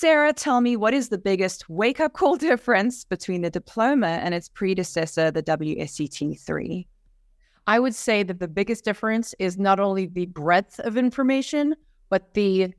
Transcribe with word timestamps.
Sarah, 0.00 0.32
tell 0.32 0.62
me 0.62 0.78
what 0.78 0.94
is 0.94 1.10
the 1.10 1.18
biggest 1.18 1.68
wake 1.68 2.00
up 2.00 2.14
call 2.14 2.34
difference 2.50 3.04
between 3.04 3.42
the 3.42 3.50
diploma 3.50 4.06
and 4.06 4.32
its 4.32 4.48
predecessor, 4.48 5.30
the 5.30 5.42
WSET 5.42 6.40
3? 6.40 6.88
I 7.66 7.78
would 7.78 7.94
say 7.94 8.22
that 8.22 8.40
the 8.40 8.48
biggest 8.48 8.82
difference 8.82 9.34
is 9.38 9.58
not 9.58 9.78
only 9.78 10.06
the 10.06 10.24
breadth 10.24 10.80
of 10.80 10.96
information, 10.96 11.76
but 12.08 12.32
the 12.32 12.72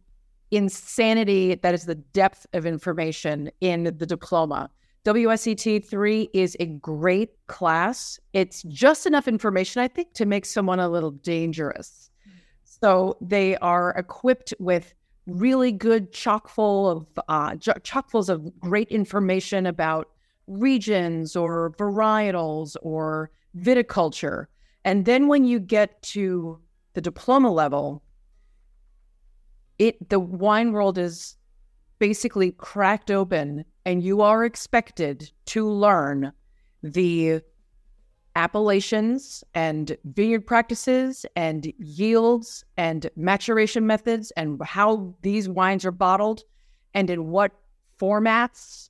insanity 0.49 1.53
that 1.53 1.75
is 1.75 1.85
the 1.85 1.93
depth 1.93 2.47
of 2.53 2.65
information 2.65 3.51
in 3.61 3.83
the 3.83 4.07
diploma. 4.07 4.71
WSET 5.05 5.85
3 5.85 6.27
is 6.33 6.57
a 6.59 6.65
great 6.65 7.33
class. 7.45 8.19
It's 8.33 8.63
just 8.63 9.05
enough 9.05 9.27
information, 9.27 9.83
I 9.83 9.89
think, 9.89 10.13
to 10.13 10.25
make 10.25 10.47
someone 10.47 10.79
a 10.79 10.89
little 10.89 11.11
dangerous. 11.11 12.09
So 12.63 13.15
they 13.21 13.57
are 13.57 13.91
equipped 13.91 14.55
with 14.57 14.95
really 15.33 15.71
good 15.71 16.11
chock 16.11 16.47
full 16.49 16.89
of 16.89 17.07
uh, 17.27 17.51
chockfuls 17.51 18.29
of 18.29 18.59
great 18.59 18.87
information 18.89 19.65
about 19.65 20.09
regions 20.47 21.35
or 21.35 21.71
varietals 21.77 22.75
or 22.81 23.31
viticulture. 23.57 24.45
And 24.83 25.05
then 25.05 25.27
when 25.27 25.45
you 25.45 25.59
get 25.59 26.01
to 26.03 26.59
the 26.93 27.01
diploma 27.01 27.51
level, 27.51 28.03
it 29.79 30.09
the 30.09 30.19
wine 30.19 30.71
world 30.71 30.97
is 30.97 31.37
basically 31.99 32.51
cracked 32.51 33.11
open 33.11 33.63
and 33.85 34.03
you 34.03 34.21
are 34.21 34.43
expected 34.43 35.31
to 35.45 35.69
learn 35.69 36.31
the 36.83 37.41
appellations 38.35 39.43
and 39.53 39.97
vineyard 40.05 40.45
practices 40.47 41.25
and 41.35 41.71
yields 41.77 42.63
and 42.77 43.09
maturation 43.15 43.85
methods 43.85 44.31
and 44.37 44.61
how 44.63 45.13
these 45.21 45.49
wines 45.49 45.85
are 45.85 45.91
bottled 45.91 46.43
and 46.93 47.09
in 47.09 47.27
what 47.27 47.51
formats 47.99 48.89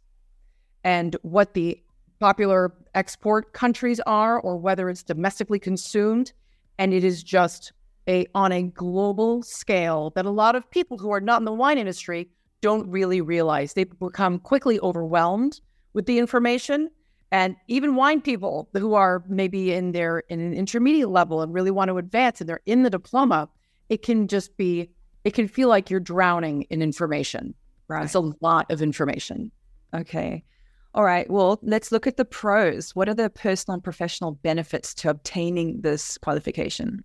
and 0.84 1.16
what 1.24 1.54
the 1.54 1.82
popular 2.20 2.74
export 2.94 3.54
countries 3.54 4.00
are 4.02 4.40
or 4.40 4.58
whether 4.58 4.90
it's 4.90 5.04
domestically 5.04 5.60
consumed. 5.60 6.34
And 6.78 6.94
it 6.94 7.04
is 7.04 7.24
just 7.24 7.74
a 8.08 8.26
on 8.34 8.52
a 8.52 8.64
global 8.64 9.44
scale 9.44 10.12
that 10.16 10.26
a 10.26 10.32
lot 10.32 10.56
of 10.56 10.70
people 10.70 10.98
who 10.98 11.12
are 11.12 11.22
not 11.22 11.42
in 11.42 11.46
the 11.46 11.52
wine 11.52 11.78
industry 11.78 12.30
don't 12.62 12.90
really 12.90 13.22
realize. 13.22 13.74
They 13.74 13.86
become 13.86 14.40
quickly 14.40 14.80
overwhelmed 14.80 15.62
with 15.94 16.06
the 16.06 16.20
information 16.20 16.90
and 17.32 17.56
even 17.68 17.96
wine 17.96 18.22
people 18.22 18.70
who 18.74 18.94
are 18.94 19.24
maybe 19.28 19.72
in 19.72 19.94
their 19.94 20.20
in 20.30 20.40
an 20.42 20.54
intermediate 20.54 21.10
level 21.10 21.42
and 21.42 21.54
really 21.54 21.72
want 21.72 21.90
to 21.90 21.98
advance 21.98 22.42
and 22.42 22.50
they're 22.50 22.62
in 22.66 22.84
the 22.84 22.90
diploma, 22.90 23.50
it 23.90 24.02
can 24.02 24.28
just 24.28 24.56
be 24.58 24.92
it 25.24 25.34
can 25.34 25.48
feel 25.48 25.70
like 25.70 25.90
you're 25.90 26.00
drowning 26.00 26.64
in 26.64 26.82
information. 26.82 27.54
Right. 27.88 28.04
It's 28.04 28.16
a 28.16 28.32
lot 28.42 28.70
of 28.72 28.82
information. 28.82 29.52
Okay. 29.94 30.44
All 30.94 31.06
right. 31.06 31.30
Well, 31.30 31.60
let's 31.62 31.92
look 31.92 32.06
at 32.06 32.18
the 32.18 32.26
pros. 32.26 32.96
What 32.96 33.08
are 33.08 33.14
the 33.14 33.30
personal 33.30 33.76
and 33.76 33.84
professional 33.84 34.34
benefits 34.34 34.94
to 34.96 35.10
obtaining 35.10 35.82
this 35.82 36.18
qualification? 36.18 37.04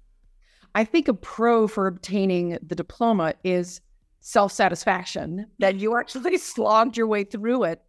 I 0.75 0.85
think 0.85 1.09
a 1.09 1.15
pro 1.15 1.69
for 1.69 1.87
obtaining 1.87 2.59
the 2.67 2.75
diploma 2.75 3.35
is 3.45 3.81
self 4.21 4.51
satisfaction 4.51 5.47
that 5.61 5.77
you 5.77 5.97
actually 5.97 6.37
slogged 6.39 6.97
your 6.97 7.07
way 7.07 7.23
through 7.23 7.65
it 7.65 7.81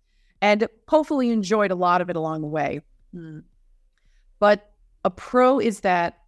and 0.41 0.67
hopefully 0.87 1.29
enjoyed 1.29 1.71
a 1.71 1.75
lot 1.75 2.01
of 2.01 2.09
it 2.09 2.15
along 2.15 2.41
the 2.41 2.47
way. 2.47 2.81
Mm. 3.15 3.43
But 4.39 4.71
a 5.03 5.09
pro 5.09 5.59
is 5.59 5.81
that 5.81 6.19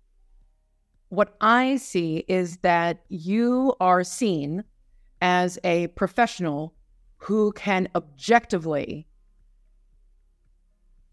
what 1.09 1.35
I 1.41 1.77
see 1.77 2.23
is 2.27 2.57
that 2.57 3.03
you 3.09 3.73
are 3.79 4.03
seen 4.03 4.63
as 5.21 5.59
a 5.63 5.88
professional 5.88 6.75
who 7.17 7.51
can 7.53 7.89
objectively 7.95 9.07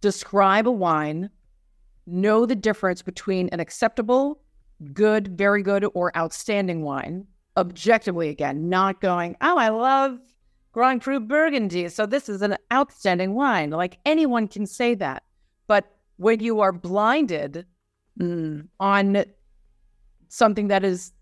describe 0.00 0.68
a 0.68 0.70
wine, 0.70 1.30
know 2.06 2.46
the 2.46 2.54
difference 2.54 3.02
between 3.02 3.48
an 3.48 3.58
acceptable, 3.58 4.40
good, 4.92 5.36
very 5.36 5.62
good, 5.62 5.86
or 5.94 6.16
outstanding 6.16 6.82
wine, 6.82 7.26
objectively 7.56 8.28
again, 8.28 8.68
not 8.68 9.00
going, 9.00 9.36
oh, 9.40 9.58
I 9.58 9.70
love 9.70 10.18
Grand 10.76 11.00
Cru 11.00 11.18
Burgundy. 11.20 11.88
So 11.88 12.04
this 12.04 12.28
is 12.28 12.42
an 12.42 12.54
outstanding 12.70 13.32
wine. 13.32 13.70
Like 13.70 13.96
anyone 14.04 14.46
can 14.46 14.66
say 14.66 14.94
that. 14.96 15.22
But 15.66 15.90
when 16.18 16.40
you 16.40 16.60
are 16.60 16.70
blinded 16.70 17.64
mm, 18.20 18.68
on 18.78 19.24
something 20.28 20.68
that 20.68 20.84
is 20.84 21.14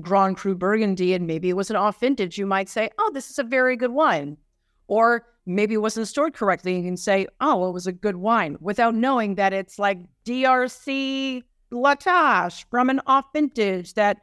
Grand 0.00 0.38
Cru 0.38 0.54
Burgundy 0.54 1.12
and 1.12 1.26
maybe 1.26 1.50
it 1.50 1.52
was 1.52 1.68
an 1.68 1.76
off 1.76 2.00
vintage, 2.00 2.38
you 2.38 2.46
might 2.46 2.70
say, 2.70 2.88
oh, 2.98 3.10
this 3.12 3.28
is 3.28 3.38
a 3.38 3.42
very 3.42 3.76
good 3.76 3.90
wine. 3.90 4.38
Or 4.86 5.26
maybe 5.44 5.74
it 5.74 5.82
wasn't 5.82 6.08
stored 6.08 6.32
correctly. 6.32 6.74
You 6.74 6.82
can 6.82 6.96
say, 6.96 7.26
oh, 7.42 7.58
well, 7.58 7.68
it 7.68 7.74
was 7.74 7.86
a 7.86 7.92
good 7.92 8.16
wine 8.16 8.56
without 8.62 8.94
knowing 8.94 9.34
that 9.34 9.52
it's 9.52 9.78
like 9.78 9.98
DRC 10.24 11.42
La 11.70 11.94
Tâche 11.94 12.64
from 12.70 12.88
an 12.88 13.02
off 13.06 13.26
vintage 13.34 13.92
that 13.94 14.22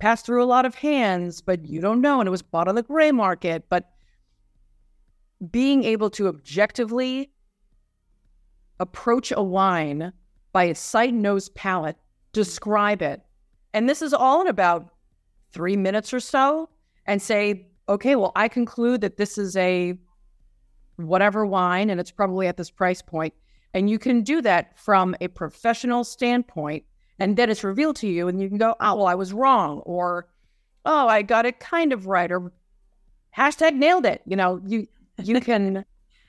passed 0.00 0.26
through 0.26 0.42
a 0.42 0.46
lot 0.46 0.66
of 0.66 0.74
hands, 0.74 1.40
but 1.40 1.64
you 1.64 1.80
don't 1.80 2.00
know. 2.00 2.20
And 2.20 2.26
it 2.26 2.32
was 2.32 2.42
bought 2.42 2.66
on 2.66 2.74
the 2.74 2.82
gray 2.82 3.12
market. 3.12 3.66
But 3.68 3.92
being 5.50 5.84
able 5.84 6.10
to 6.10 6.28
objectively 6.28 7.30
approach 8.80 9.32
a 9.34 9.42
wine 9.42 10.12
by 10.52 10.64
its 10.64 10.80
sight, 10.80 11.14
nose, 11.14 11.48
palate, 11.50 11.96
describe 12.32 13.02
it. 13.02 13.22
And 13.74 13.88
this 13.88 14.02
is 14.02 14.14
all 14.14 14.40
in 14.40 14.48
about 14.48 14.88
three 15.52 15.76
minutes 15.76 16.12
or 16.12 16.20
so, 16.20 16.68
and 17.06 17.20
say, 17.20 17.68
okay, 17.88 18.16
well, 18.16 18.32
I 18.34 18.48
conclude 18.48 19.00
that 19.02 19.16
this 19.16 19.38
is 19.38 19.56
a 19.56 19.98
whatever 20.96 21.46
wine 21.46 21.90
and 21.90 22.00
it's 22.00 22.10
probably 22.10 22.46
at 22.46 22.56
this 22.56 22.70
price 22.70 23.02
point. 23.02 23.34
And 23.74 23.90
you 23.90 23.98
can 23.98 24.22
do 24.22 24.40
that 24.42 24.78
from 24.78 25.14
a 25.20 25.28
professional 25.28 26.04
standpoint. 26.04 26.84
And 27.18 27.36
then 27.36 27.50
it's 27.50 27.64
revealed 27.64 27.96
to 27.96 28.06
you, 28.06 28.28
and 28.28 28.40
you 28.40 28.48
can 28.48 28.58
go, 28.58 28.74
oh, 28.80 28.96
well, 28.96 29.06
I 29.06 29.14
was 29.14 29.32
wrong, 29.32 29.78
or 29.80 30.28
oh, 30.84 31.08
I 31.08 31.22
got 31.22 31.46
it 31.46 31.60
kind 31.60 31.92
of 31.92 32.06
right, 32.06 32.30
or 32.30 32.52
hashtag 33.36 33.74
nailed 33.74 34.04
it. 34.04 34.20
You 34.26 34.36
know, 34.36 34.60
you 34.66 34.86
you 35.22 35.40
can 35.40 35.84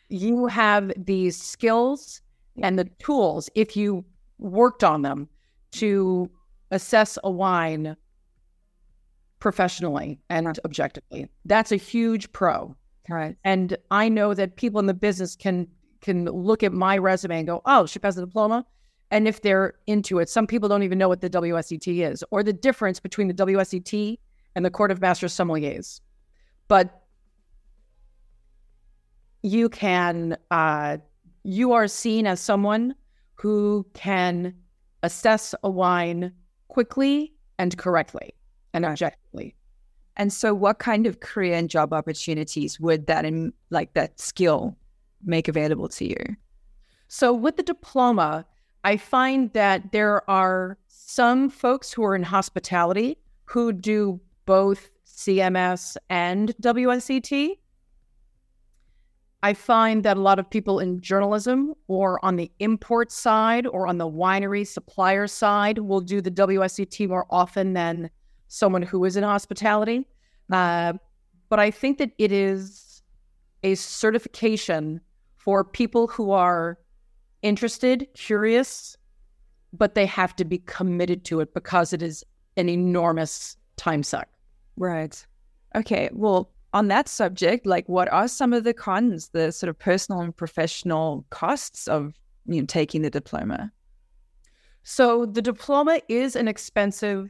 you 0.09 0.47
have 0.47 0.91
these 0.97 1.41
skills 1.41 2.21
and 2.61 2.79
the 2.79 2.85
tools 2.99 3.49
if 3.55 3.75
you 3.75 4.05
worked 4.39 4.83
on 4.83 5.01
them 5.01 5.27
to 5.71 6.29
assess 6.71 7.17
a 7.23 7.29
wine 7.29 7.95
professionally 9.39 10.19
and 10.29 10.47
objectively. 10.65 11.29
That's 11.45 11.71
a 11.71 11.75
huge 11.75 12.31
pro. 12.31 12.75
Right. 13.09 13.35
And 13.43 13.77
I 13.91 14.09
know 14.09 14.33
that 14.33 14.57
people 14.57 14.79
in 14.79 14.85
the 14.85 14.93
business 14.93 15.35
can 15.35 15.67
can 16.01 16.25
look 16.25 16.61
at 16.61 16.73
my 16.73 16.97
resume 16.97 17.39
and 17.39 17.47
go, 17.47 17.61
"Oh, 17.65 17.85
she 17.85 17.99
has 18.03 18.17
a 18.17 18.21
diploma." 18.25 18.65
And 19.09 19.27
if 19.27 19.41
they're 19.41 19.73
into 19.87 20.19
it, 20.19 20.29
some 20.29 20.45
people 20.45 20.67
don't 20.67 20.83
even 20.83 20.97
know 20.97 21.07
what 21.07 21.21
the 21.21 21.29
WSET 21.29 22.11
is 22.11 22.23
or 22.29 22.43
the 22.43 22.51
difference 22.51 22.99
between 22.99 23.29
the 23.29 23.33
WSET 23.33 24.19
and 24.55 24.65
the 24.65 24.69
Court 24.69 24.91
of 24.91 24.99
Master 24.99 25.27
Sommeliers. 25.27 26.01
But 26.67 27.06
you 29.47 29.69
can 29.69 30.37
uh, 30.51 30.97
you 31.43 31.71
are 31.71 31.87
seen 31.87 32.27
as 32.27 32.39
someone 32.39 32.93
who 33.35 33.85
can 33.93 34.53
assess 35.03 35.55
a 35.63 35.69
wine 35.69 36.33
quickly 36.67 37.33
and 37.57 37.77
correctly 37.77 38.33
and 38.73 38.85
objectively. 38.85 39.55
And 40.17 40.33
so, 40.33 40.53
what 40.53 40.79
kind 40.79 41.05
of 41.05 41.19
career 41.19 41.53
and 41.53 41.69
job 41.69 41.93
opportunities 41.93 42.79
would 42.79 43.07
that, 43.07 43.23
in, 43.23 43.53
like 43.69 43.93
that 43.93 44.19
skill, 44.19 44.75
make 45.23 45.47
available 45.47 45.87
to 45.89 46.05
you? 46.05 46.17
So, 47.07 47.33
with 47.33 47.55
the 47.55 47.63
diploma, 47.63 48.45
I 48.83 48.97
find 48.97 49.53
that 49.53 49.91
there 49.91 50.27
are 50.29 50.77
some 50.87 51.49
folks 51.49 51.93
who 51.93 52.03
are 52.03 52.15
in 52.15 52.23
hospitality 52.23 53.17
who 53.45 53.71
do 53.71 54.19
both 54.45 54.89
CMS 55.05 55.97
and 56.09 56.55
WSET. 56.61 57.57
I 59.43 59.53
find 59.53 60.03
that 60.03 60.17
a 60.17 60.21
lot 60.21 60.39
of 60.39 60.49
people 60.49 60.79
in 60.79 60.99
journalism 60.99 61.73
or 61.87 62.23
on 62.25 62.37
the 62.37 62.51
import 62.59 63.11
side 63.11 63.67
or 63.67 63.87
on 63.87 63.97
the 63.97 64.09
winery 64.09 64.65
supplier 64.65 65.27
side 65.27 65.77
will 65.77 66.01
do 66.01 66.21
the 66.21 66.31
WSET 66.31 67.07
more 67.07 67.27
often 67.29 67.73
than 67.73 68.09
someone 68.47 68.81
who 68.81 69.05
is 69.05 69.15
in 69.15 69.23
hospitality. 69.23 70.07
Uh, 70.51 70.93
but 71.49 71.59
I 71.59 71.71
think 71.71 71.97
that 71.99 72.11
it 72.17 72.31
is 72.31 73.03
a 73.63 73.75
certification 73.75 75.01
for 75.35 75.63
people 75.63 76.07
who 76.07 76.31
are 76.31 76.79
interested, 77.41 78.07
curious, 78.15 78.97
but 79.71 79.93
they 79.93 80.05
have 80.05 80.35
to 80.37 80.45
be 80.45 80.59
committed 80.59 81.23
to 81.25 81.41
it 81.41 81.53
because 81.53 81.93
it 81.93 82.01
is 82.01 82.23
an 82.55 82.69
enormous 82.69 83.55
time 83.75 84.03
suck. 84.03 84.27
Right. 84.77 85.25
Okay. 85.75 86.09
Well, 86.11 86.51
on 86.73 86.87
that 86.89 87.07
subject, 87.07 87.65
like 87.65 87.87
what 87.87 88.11
are 88.11 88.27
some 88.27 88.53
of 88.53 88.63
the 88.63 88.73
cons, 88.73 89.29
the 89.29 89.51
sort 89.51 89.69
of 89.69 89.79
personal 89.79 90.21
and 90.21 90.35
professional 90.35 91.25
costs 91.29 91.87
of 91.87 92.13
you 92.45 92.61
know, 92.61 92.65
taking 92.65 93.01
the 93.01 93.09
diploma? 93.09 93.71
So 94.83 95.25
the 95.25 95.41
diploma 95.41 95.99
is 96.07 96.35
an 96.35 96.47
expensive 96.47 97.29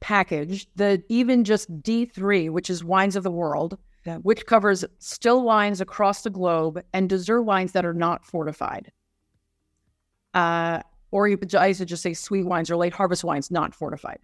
package. 0.00 0.66
The 0.76 1.02
even 1.08 1.44
just 1.44 1.70
D3, 1.82 2.50
which 2.50 2.68
is 2.68 2.84
Wines 2.84 3.16
of 3.16 3.22
the 3.22 3.30
World, 3.30 3.78
Yeah. 4.04 4.18
which 4.18 4.44
covers 4.46 4.84
still 4.98 5.44
wines 5.44 5.80
across 5.80 6.22
the 6.22 6.30
globe 6.30 6.82
and 6.92 7.08
dessert 7.08 7.42
wines 7.42 7.72
that 7.72 7.86
are 7.86 7.94
not 7.94 8.24
fortified. 8.24 8.92
Uh, 10.34 10.80
or 11.10 11.28
you, 11.28 11.38
I 11.56 11.68
used 11.68 11.78
to 11.78 11.86
just 11.86 12.02
say 12.02 12.12
sweet 12.12 12.44
wines 12.44 12.70
or 12.70 12.76
late 12.76 12.92
harvest 12.92 13.22
wines 13.24 13.50
not 13.50 13.72
fortified, 13.74 14.18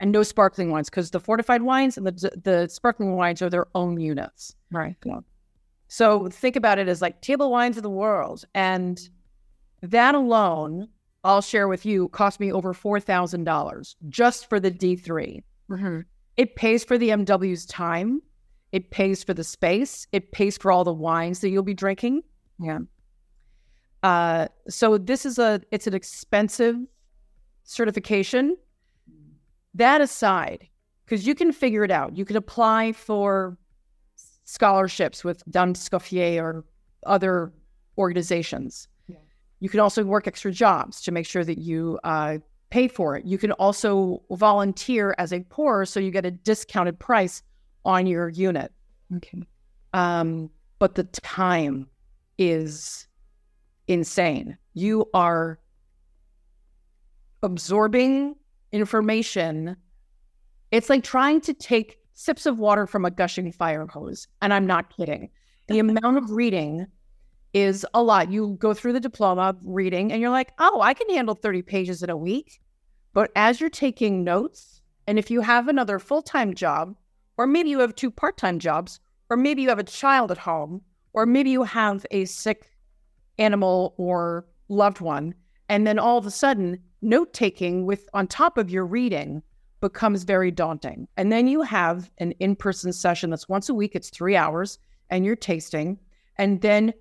and 0.00 0.12
no 0.12 0.22
sparkling 0.22 0.70
wines 0.70 0.90
because 0.90 1.10
the 1.10 1.20
fortified 1.20 1.62
wines 1.62 1.96
and 1.96 2.06
the 2.06 2.40
the 2.42 2.68
sparkling 2.68 3.16
wines 3.16 3.40
are 3.42 3.50
their 3.50 3.66
own 3.74 3.98
units. 3.98 4.54
Right. 4.70 4.96
Yeah. 5.04 5.20
So 5.88 6.28
think 6.28 6.56
about 6.56 6.78
it 6.78 6.88
as 6.88 7.00
like 7.00 7.20
table 7.20 7.50
wines 7.50 7.76
of 7.76 7.82
the 7.82 7.90
world. 7.90 8.44
And 8.54 9.00
that 9.82 10.14
alone, 10.14 10.88
I'll 11.24 11.42
share 11.42 11.68
with 11.68 11.86
you, 11.86 12.08
cost 12.08 12.40
me 12.40 12.52
over 12.52 12.74
$4,000 12.74 13.94
just 14.08 14.48
for 14.48 14.58
the 14.58 14.70
D3. 14.70 15.42
Mm-hmm. 15.70 16.00
It 16.36 16.56
pays 16.56 16.84
for 16.84 16.98
the 16.98 17.10
MW's 17.10 17.66
time, 17.66 18.20
it 18.72 18.90
pays 18.90 19.24
for 19.24 19.32
the 19.32 19.44
space, 19.44 20.06
it 20.12 20.32
pays 20.32 20.58
for 20.58 20.70
all 20.70 20.84
the 20.84 20.92
wines 20.92 21.40
that 21.40 21.50
you'll 21.50 21.62
be 21.62 21.74
drinking. 21.74 22.22
Yeah. 22.58 22.80
Uh, 24.02 24.48
so 24.68 24.98
this 24.98 25.24
is 25.24 25.38
a 25.38 25.60
it's 25.70 25.86
an 25.86 25.94
expensive 25.94 26.76
certification. 27.64 28.56
That 29.76 30.00
aside, 30.00 30.68
because 31.04 31.26
you 31.26 31.34
can 31.34 31.52
figure 31.52 31.84
it 31.84 31.90
out, 31.90 32.16
you 32.16 32.24
can 32.24 32.36
apply 32.36 32.92
for 32.92 33.58
scholarships 34.44 35.22
with 35.22 35.42
Dames 35.50 35.78
d'Escoffier 35.78 36.42
or 36.42 36.64
other 37.04 37.52
organizations. 37.98 38.88
Yeah. 39.06 39.16
You 39.60 39.68
can 39.68 39.80
also 39.80 40.02
work 40.04 40.26
extra 40.26 40.50
jobs 40.50 41.02
to 41.02 41.12
make 41.12 41.26
sure 41.26 41.44
that 41.44 41.58
you 41.58 41.98
uh, 42.04 42.38
pay 42.70 42.88
for 42.88 43.16
it. 43.16 43.26
You 43.26 43.38
can 43.38 43.52
also 43.52 44.22
volunteer 44.30 45.14
as 45.18 45.32
a 45.32 45.40
pourer, 45.40 45.84
so 45.84 46.00
you 46.00 46.10
get 46.10 46.24
a 46.24 46.30
discounted 46.30 46.98
price 46.98 47.42
on 47.84 48.06
your 48.06 48.30
unit. 48.30 48.72
Okay. 49.16 49.42
Um, 49.92 50.50
but 50.78 50.94
the 50.94 51.04
time 51.04 51.86
is 52.38 53.06
insane. 53.88 54.56
You 54.74 55.08
are 55.12 55.58
absorbing 57.42 58.36
information. 58.76 59.76
It's 60.70 60.90
like 60.90 61.02
trying 61.02 61.40
to 61.42 61.54
take 61.54 61.98
sips 62.14 62.46
of 62.46 62.58
water 62.58 62.86
from 62.86 63.04
a 63.04 63.10
gushing 63.10 63.52
fire 63.52 63.86
hose. 63.86 64.28
And 64.40 64.52
I'm 64.52 64.66
not 64.66 64.94
kidding. 64.96 65.30
The 65.68 65.78
amount 65.80 66.18
of 66.18 66.30
reading 66.30 66.86
is 67.52 67.86
a 67.94 68.02
lot. 68.02 68.30
You 68.30 68.56
go 68.60 68.74
through 68.74 68.92
the 68.92 69.00
diploma 69.00 69.56
reading 69.64 70.12
and 70.12 70.20
you're 70.20 70.30
like, 70.30 70.52
oh, 70.58 70.80
I 70.80 70.94
can 70.94 71.08
handle 71.10 71.34
30 71.34 71.62
pages 71.62 72.02
in 72.02 72.10
a 72.10 72.16
week. 72.16 72.60
But 73.12 73.30
as 73.34 73.60
you're 73.60 73.70
taking 73.70 74.24
notes, 74.24 74.82
and 75.06 75.18
if 75.18 75.30
you 75.30 75.40
have 75.40 75.68
another 75.68 75.98
full 75.98 76.22
time 76.22 76.54
job, 76.54 76.94
or 77.38 77.46
maybe 77.46 77.70
you 77.70 77.78
have 77.80 77.94
two 77.94 78.10
part 78.10 78.36
time 78.36 78.58
jobs, 78.58 79.00
or 79.30 79.36
maybe 79.36 79.62
you 79.62 79.68
have 79.68 79.78
a 79.78 79.84
child 79.84 80.30
at 80.30 80.38
home, 80.38 80.82
or 81.12 81.26
maybe 81.26 81.50
you 81.50 81.62
have 81.62 82.04
a 82.10 82.24
sick 82.26 82.70
animal 83.38 83.94
or 83.96 84.46
loved 84.68 85.00
one, 85.00 85.34
and 85.68 85.86
then 85.86 85.98
all 85.98 86.18
of 86.18 86.26
a 86.26 86.30
sudden, 86.30 86.78
note 87.06 87.32
taking 87.32 87.86
with 87.86 88.08
on 88.12 88.26
top 88.26 88.58
of 88.58 88.70
your 88.70 88.84
reading 88.84 89.42
becomes 89.80 90.24
very 90.24 90.50
daunting. 90.50 91.06
And 91.16 91.30
then 91.30 91.46
you 91.46 91.62
have 91.62 92.10
an 92.18 92.32
in 92.32 92.56
person 92.56 92.92
session 92.92 93.30
that's 93.30 93.48
once 93.48 93.68
a 93.68 93.74
week, 93.74 93.94
it's 93.94 94.10
three 94.10 94.36
hours, 94.36 94.78
and 95.10 95.24
you're 95.24 95.36
tasting. 95.36 95.98
And 96.36 96.60
then 96.60 96.92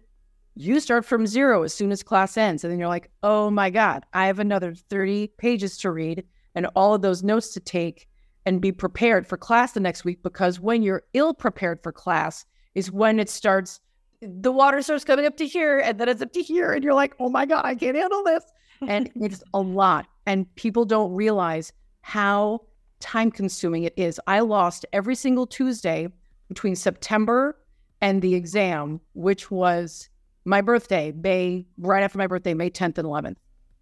you 0.56 0.80
start 0.80 1.06
from 1.06 1.28
zero 1.28 1.64
as 1.64 1.74
soon 1.74 1.92
as 1.92 2.04
class 2.04 2.38
ends. 2.38 2.64
And 2.64 2.72
then 2.72 2.80
you're 2.80 2.88
like, 2.88 3.10
oh 3.24 3.50
my 3.50 3.70
God, 3.70 4.06
I 4.14 4.28
have 4.28 4.40
another 4.40 4.74
30 4.74 5.28
pages 5.38 5.78
to 5.80 5.92
read 5.92 6.24
and 6.54 6.68
all 6.76 6.94
of 6.94 7.02
those 7.02 7.24
notes 7.24 7.54
to 7.54 7.60
take 7.60 8.08
and 8.46 8.62
be 8.62 8.72
prepared 8.72 9.28
for 9.28 9.38
class 9.38 9.74
the 9.74 9.80
next 9.80 10.06
week. 10.06 10.24
Because 10.24 10.60
when 10.60 10.82
you're 10.84 11.04
ill 11.14 11.34
prepared 11.34 11.82
for 11.84 11.92
class 11.92 12.46
is 12.74 12.92
when 12.92 13.20
it 13.20 13.30
starts, 13.30 13.82
the 14.22 14.52
water 14.52 14.82
starts 14.82 15.04
coming 15.04 15.26
up 15.26 15.36
to 15.38 15.48
here 15.48 15.80
and 15.80 16.00
then 16.00 16.08
it's 16.08 16.22
up 16.22 16.32
to 16.34 16.42
here. 16.42 16.72
And 16.72 16.84
you're 16.84 16.94
like, 16.94 17.16
oh 17.20 17.30
my 17.30 17.46
God, 17.46 17.66
I 17.66 17.76
can't 17.76 17.98
handle 17.98 18.24
this. 18.24 18.44
And 18.90 19.12
it's 19.16 19.44
a 19.54 19.60
lot. 19.60 20.08
And 20.26 20.54
people 20.56 20.86
don't 20.86 21.14
realize 21.14 21.72
how 22.02 22.62
time 23.00 23.32
consuming 23.32 23.84
it 23.84 23.94
is. 23.98 24.20
I 24.28 24.40
lost 24.40 24.86
every 24.94 25.16
single 25.16 25.46
Tuesday 25.48 26.08
between 26.48 26.76
September 26.76 27.58
and 28.02 28.22
the 28.22 28.36
exam, 28.36 29.02
which 29.14 29.50
was 29.52 30.10
my 30.46 30.62
birthday, 30.62 31.12
May 31.12 31.66
right 31.78 32.04
after 32.04 32.18
my 32.18 32.28
birthday, 32.28 32.54
May 32.54 32.70
10th 32.70 32.98
and 32.98 33.08
11th, 33.08 33.38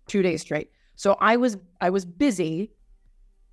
two 0.08 0.22
days 0.22 0.42
straight. 0.42 0.70
So 0.96 1.18
I 1.20 1.38
was 1.38 1.58
I 1.82 1.90
was 1.90 2.06
busy 2.06 2.72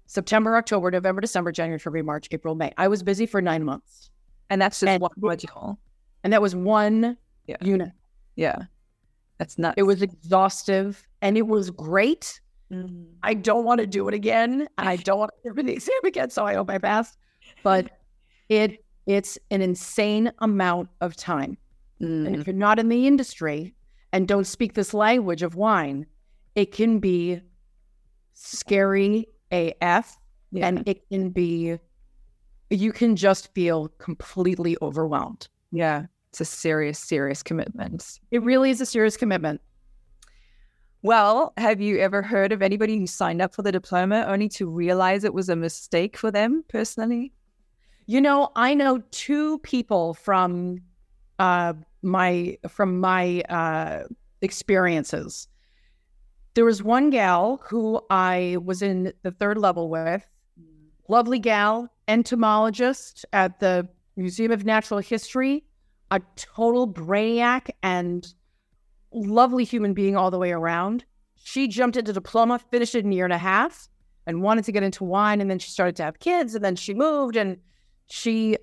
September, 0.07 0.57
October, 0.57 0.91
November, 0.91 1.21
December, 1.21 1.53
January, 1.53 1.79
February, 1.79 2.03
March, 2.05 2.29
April, 2.33 2.55
May. 2.55 2.73
I 2.77 2.89
was 2.89 3.03
busy 3.03 3.27
for 3.27 3.41
nine 3.41 3.65
months. 3.65 4.11
And 4.49 4.61
that's 4.61 4.81
just 4.81 4.89
And- 4.91 5.01
one 5.03 5.11
module. 5.21 5.79
And 6.25 6.33
that 6.33 6.43
was 6.43 6.55
one 6.55 7.17
Yeah. 7.47 7.57
unit. 7.63 7.93
Yeah. 8.37 8.63
That's 9.39 9.57
nuts. 9.59 9.75
It 9.79 9.85
was 9.85 10.03
exhaustive 10.03 11.07
and 11.23 11.37
it 11.37 11.47
was 11.47 11.71
great. 11.71 12.41
Mm. 12.73 13.07
I 13.23 13.35
don't 13.35 13.65
want 13.65 13.81
to 13.81 13.87
do 13.87 14.07
it 14.09 14.15
again. 14.15 14.69
And 14.79 14.89
I 14.89 14.97
don't 15.09 15.19
want 15.19 15.31
to 15.45 15.53
give 15.55 15.67
the 15.67 15.73
exam 15.73 15.95
again. 16.05 16.31
So 16.31 16.47
I 16.47 16.55
hope 16.55 16.71
I 16.71 16.79
pass. 16.79 17.17
But 17.63 17.91
it 18.49 18.85
it's 19.07 19.39
an 19.51 19.61
insane 19.63 20.31
amount 20.39 20.89
of 21.01 21.17
time. 21.17 21.57
And 22.01 22.29
Mm. 22.29 22.41
if 22.41 22.47
you're 22.47 22.55
not 22.55 22.79
in 22.79 22.89
the 22.89 23.07
industry 23.07 23.75
and 24.13 24.27
don't 24.29 24.47
speak 24.47 24.75
this 24.75 24.95
language 24.95 25.43
of 25.43 25.55
wine, 25.57 26.07
it 26.55 26.73
can 26.73 26.99
be 27.01 27.41
scary 28.35 29.27
AF 29.53 30.17
Yeah. 30.53 30.67
and 30.69 30.83
it 30.89 31.09
can 31.11 31.31
be, 31.31 31.79
you 32.71 32.93
can 32.93 33.17
just 33.17 33.53
feel 33.55 33.89
completely 33.99 34.77
overwhelmed. 34.83 35.49
yeah. 35.73 36.07
It's 36.31 36.41
a 36.41 36.45
serious, 36.45 36.97
serious 37.01 37.43
commitment. 37.43 38.21
It 38.31 38.41
really 38.45 38.71
is 38.71 38.81
a 38.81 38.87
serious 38.87 39.17
commitment. 39.17 39.61
Well, 41.03 41.55
have 41.57 41.81
you 41.81 41.99
ever 41.99 42.21
heard 42.21 42.53
of 42.53 42.61
anybody 42.61 42.99
who 42.99 43.07
signed 43.07 43.41
up 43.41 43.55
for 43.55 43.63
the 43.63 43.73
diploma 43.73 44.27
only 44.29 44.51
to 44.51 44.69
realize 44.69 45.25
it 45.25 45.33
was 45.33 45.49
a 45.49 45.57
mistake 45.57 46.17
for 46.17 46.31
them 46.31 46.63
personally? 46.69 47.33
You 48.07 48.21
know, 48.21 48.51
I 48.55 48.75
know 48.75 49.03
two 49.11 49.59
people 49.61 50.13
from 50.13 50.83
uh, 51.39 51.73
my 52.03 52.59
from 52.69 53.01
my 53.01 53.41
uh, 53.43 54.05
experiences. 54.43 55.49
There 56.53 56.67
was 56.67 56.83
one 56.83 57.09
gal 57.09 57.63
who 57.65 58.03
I 58.11 58.59
was 58.63 58.83
in 58.83 59.15
the 59.23 59.31
third 59.31 59.57
level 59.57 59.89
with, 59.89 60.27
lovely 61.09 61.39
gal, 61.39 61.89
entomologist 62.09 63.25
at 63.33 63.61
the 63.61 63.89
Museum 64.17 64.53
of 64.53 64.67
Natural 64.67 65.01
History, 65.01 65.65
a 66.11 66.21
total 66.37 66.93
brainiac 66.93 67.71
and 67.83 68.35
lovely 69.13 69.65
human 69.65 69.95
being 69.95 70.17
all 70.17 70.31
the 70.31 70.39
way 70.39 70.53
around. 70.53 71.05
She 71.43 71.69
jumped 71.69 71.97
into 71.97 72.13
diploma, 72.13 72.59
finished 72.71 72.95
it 72.95 73.05
in 73.05 73.13
a 73.13 73.15
year 73.15 73.25
and 73.25 73.33
a 73.33 73.39
half, 73.39 73.89
and 74.27 74.43
wanted 74.43 74.65
to 74.65 74.73
get 74.73 74.83
into 74.83 75.05
wine. 75.05 75.41
And 75.41 75.51
then 75.51 75.59
she 75.59 75.71
started 75.71 75.97
to 75.97 76.03
have 76.03 76.19
kids, 76.19 76.55
and 76.55 76.65
then 76.65 76.77
she 76.77 76.95
moved, 76.95 77.37
and 77.37 77.57
she 78.07 78.57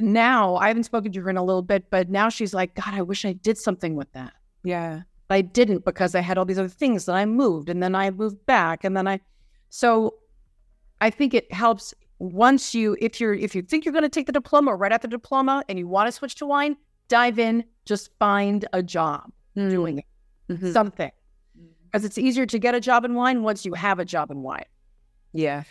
now 0.00 0.56
I 0.56 0.68
haven't 0.68 0.84
spoken 0.84 1.12
to 1.12 1.20
her 1.20 1.30
in 1.30 1.36
a 1.36 1.44
little 1.44 1.62
bit, 1.62 1.90
but 1.90 2.08
now 2.08 2.28
she's 2.28 2.54
like, 2.54 2.74
God, 2.74 2.94
I 2.94 3.02
wish 3.02 3.24
I 3.24 3.32
did 3.32 3.58
something 3.58 3.94
with 3.94 4.10
that. 4.12 4.32
Yeah. 4.64 5.02
But 5.28 5.34
I 5.36 5.40
didn't 5.42 5.84
because 5.84 6.14
I 6.14 6.20
had 6.20 6.38
all 6.38 6.44
these 6.44 6.58
other 6.58 6.68
things 6.68 7.06
that 7.06 7.14
I 7.14 7.24
moved 7.24 7.68
and 7.68 7.82
then 7.82 7.94
I 7.94 8.10
moved 8.10 8.44
back 8.46 8.84
and 8.84 8.96
then 8.96 9.06
I 9.06 9.20
so 9.70 10.14
I 11.00 11.10
think 11.10 11.34
it 11.34 11.52
helps 11.52 11.94
once 12.18 12.74
you 12.74 12.96
if 13.00 13.20
you're 13.20 13.34
if 13.34 13.54
you 13.54 13.62
think 13.62 13.84
you're 13.84 13.92
going 13.92 14.02
to 14.02 14.08
take 14.08 14.26
the 14.26 14.32
diploma 14.32 14.74
right 14.74 14.92
after 14.92 15.08
the 15.08 15.16
diploma 15.16 15.64
and 15.68 15.78
you 15.78 15.88
want 15.88 16.06
to 16.08 16.12
switch 16.12 16.36
to 16.36 16.46
wine, 16.46 16.76
dive 17.08 17.38
in, 17.38 17.64
just 17.84 18.10
find 18.18 18.66
a 18.72 18.82
job 18.82 19.30
doing 19.54 19.98
it, 19.98 20.04
Mhm. 20.48 20.72
something. 20.72 21.10
Because 21.84 22.04
it's 22.04 22.16
easier 22.18 22.46
to 22.46 22.58
get 22.58 22.74
a 22.74 22.80
job 22.80 23.04
in 23.04 23.14
wine 23.14 23.42
once 23.42 23.64
you 23.64 23.74
have 23.74 23.98
a 23.98 24.04
job 24.04 24.30
in 24.30 24.42
wine. 24.42 24.64
Yeah. 25.32 25.64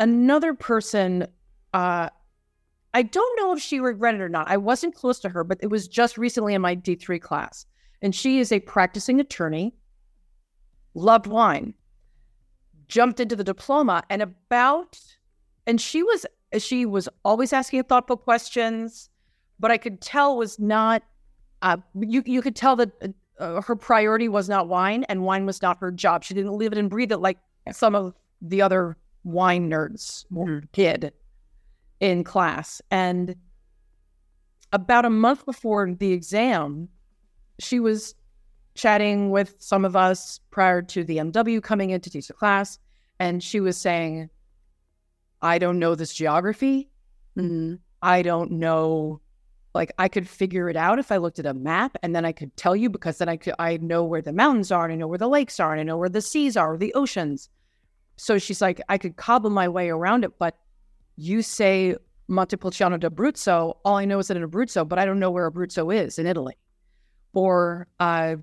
Another 0.00 0.54
person 0.54 1.26
uh 1.74 2.08
I 2.94 3.02
don't 3.02 3.36
know 3.38 3.52
if 3.52 3.60
she 3.60 3.80
regretted 3.80 4.20
it 4.22 4.24
or 4.24 4.28
not. 4.30 4.48
I 4.48 4.56
wasn't 4.56 4.94
close 4.94 5.20
to 5.20 5.28
her, 5.28 5.44
but 5.44 5.58
it 5.62 5.66
was 5.66 5.86
just 5.86 6.16
recently 6.16 6.54
in 6.54 6.62
my 6.62 6.74
D3 6.74 7.20
class. 7.20 7.66
And 8.00 8.14
she 8.14 8.38
is 8.40 8.50
a 8.50 8.60
practicing 8.60 9.20
attorney, 9.20 9.74
loved 10.94 11.26
wine, 11.26 11.74
jumped 12.88 13.20
into 13.20 13.36
the 13.36 13.44
diploma, 13.44 14.02
and 14.08 14.22
about, 14.22 14.98
and 15.66 15.78
she 15.80 16.02
was, 16.02 16.24
she 16.58 16.86
was 16.86 17.08
always 17.24 17.52
asking 17.52 17.84
thoughtful 17.84 18.16
questions, 18.16 19.10
but 19.60 19.70
I 19.70 19.78
could 19.78 20.00
tell 20.00 20.36
was 20.36 20.58
not, 20.58 21.02
uh, 21.62 21.78
you, 21.98 22.22
you 22.26 22.42
could 22.42 22.56
tell 22.56 22.76
that 22.76 22.90
uh, 23.38 23.60
her 23.62 23.76
priority 23.76 24.28
was 24.28 24.48
not 24.48 24.68
wine 24.68 25.04
and 25.04 25.24
wine 25.24 25.46
was 25.46 25.62
not 25.62 25.78
her 25.78 25.90
job. 25.90 26.24
She 26.24 26.34
didn't 26.34 26.52
live 26.52 26.72
it 26.72 26.78
and 26.78 26.90
breathe 26.90 27.12
it 27.12 27.18
like 27.18 27.38
some 27.72 27.94
of 27.94 28.14
the 28.42 28.62
other 28.62 28.96
wine 29.24 29.68
nerds 29.68 30.24
did 30.72 31.12
in 32.00 32.24
class. 32.24 32.80
And 32.90 33.34
about 34.72 35.04
a 35.04 35.10
month 35.10 35.44
before 35.44 35.92
the 35.92 36.12
exam, 36.12 36.88
she 37.58 37.80
was 37.80 38.14
chatting 38.74 39.30
with 39.30 39.56
some 39.58 39.84
of 39.84 39.96
us 39.96 40.40
prior 40.50 40.82
to 40.82 41.02
the 41.02 41.16
MW 41.18 41.62
coming 41.62 41.90
in 41.90 42.00
to 42.00 42.10
teach 42.10 42.28
the 42.28 42.34
class. 42.34 42.78
And 43.18 43.42
she 43.42 43.58
was 43.60 43.76
saying, 43.76 44.30
I 45.42 45.58
don't 45.58 45.78
know 45.78 45.94
this 45.94 46.14
geography. 46.14 46.88
Mhm. 47.36 47.80
I 48.02 48.22
don't 48.22 48.52
know. 48.52 49.20
Like 49.78 49.92
I 49.96 50.08
could 50.08 50.28
figure 50.28 50.68
it 50.68 50.74
out 50.74 50.98
if 50.98 51.12
I 51.12 51.18
looked 51.18 51.38
at 51.38 51.46
a 51.46 51.54
map 51.54 51.96
and 52.02 52.12
then 52.12 52.24
I 52.24 52.32
could 52.32 52.54
tell 52.56 52.74
you 52.74 52.90
because 52.90 53.18
then 53.18 53.28
I 53.28 53.36
could 53.36 53.54
I 53.60 53.76
know 53.76 54.02
where 54.02 54.20
the 54.20 54.32
mountains 54.32 54.72
are 54.72 54.82
and 54.84 54.92
I 54.92 54.96
know 54.96 55.06
where 55.06 55.18
the 55.18 55.28
lakes 55.28 55.60
are 55.60 55.70
and 55.70 55.80
I 55.80 55.84
know 55.84 55.96
where 55.96 56.08
the 56.08 56.20
seas 56.20 56.56
are, 56.56 56.74
or 56.74 56.78
the 56.78 56.92
oceans. 56.94 57.48
So 58.16 58.38
she's 58.38 58.60
like, 58.60 58.80
I 58.88 58.98
could 58.98 59.14
cobble 59.14 59.50
my 59.50 59.68
way 59.68 59.88
around 59.88 60.24
it, 60.24 60.36
but 60.36 60.58
you 61.14 61.42
say 61.42 61.94
Montepulciano 62.26 62.96
d'Abruzzo, 62.96 63.76
all 63.84 63.94
I 63.94 64.04
know 64.04 64.18
is 64.18 64.26
that 64.26 64.36
in 64.36 64.42
Abruzzo, 64.42 64.86
but 64.86 64.98
I 64.98 65.04
don't 65.04 65.20
know 65.20 65.30
where 65.30 65.48
Abruzzo 65.48 65.94
is 65.94 66.18
in 66.18 66.26
Italy. 66.26 66.56
Or 67.32 67.86
uh, 68.00 68.34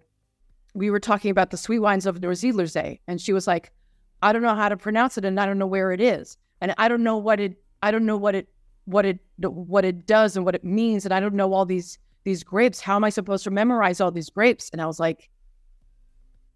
we 0.74 0.90
were 0.90 1.02
talking 1.02 1.32
about 1.32 1.52
the 1.52 1.58
sweet 1.58 1.80
wines 1.80 2.06
of 2.06 2.22
Neusiedlersee, 2.22 3.02
and 3.10 3.20
she 3.20 3.34
was 3.34 3.46
like, 3.46 3.74
I 4.22 4.32
don't 4.32 4.42
know 4.42 4.56
how 4.56 4.70
to 4.70 4.78
pronounce 4.78 5.18
it, 5.18 5.26
and 5.26 5.38
I 5.38 5.46
don't 5.46 5.60
know 5.60 5.68
where 5.68 5.92
it 5.92 6.00
is, 6.00 6.38
and 6.62 6.74
I 6.78 6.88
don't 6.88 7.04
know 7.04 7.18
what 7.18 7.42
it, 7.42 7.62
I 7.84 7.92
don't 7.92 8.06
know 8.06 8.16
what 8.16 8.36
it, 8.36 8.48
what 8.86 9.06
it, 9.06 9.20
what 9.40 9.86
it 9.86 10.06
does, 10.08 10.36
and 10.36 10.46
what 10.46 10.56
it 10.56 10.64
means, 10.64 11.06
and 11.06 11.14
I 11.14 11.20
don't 11.20 11.36
know 11.36 11.54
all 11.54 11.66
these 11.66 12.00
these 12.26 12.44
grapes. 12.44 12.82
How 12.82 12.96
am 12.96 13.04
I 13.04 13.10
supposed 13.10 13.44
to 13.46 13.52
memorize 13.52 14.02
all 14.02 14.12
these 14.12 14.30
grapes? 14.30 14.70
And 14.72 14.82
I 14.82 14.88
was 14.88 15.00
like, 15.00 15.30